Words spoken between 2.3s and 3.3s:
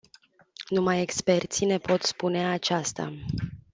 aceasta.